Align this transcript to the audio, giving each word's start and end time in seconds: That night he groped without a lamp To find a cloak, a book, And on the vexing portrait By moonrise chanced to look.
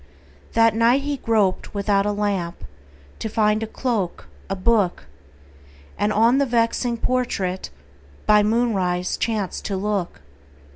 That 0.53 0.75
night 0.75 1.03
he 1.03 1.17
groped 1.17 1.75
without 1.75 2.07
a 2.07 2.11
lamp 2.11 2.63
To 3.19 3.29
find 3.29 3.61
a 3.61 3.67
cloak, 3.67 4.27
a 4.49 4.55
book, 4.55 5.05
And 5.95 6.11
on 6.11 6.39
the 6.39 6.45
vexing 6.47 6.97
portrait 6.97 7.69
By 8.25 8.41
moonrise 8.41 9.15
chanced 9.15 9.63
to 9.65 9.77
look. 9.77 10.21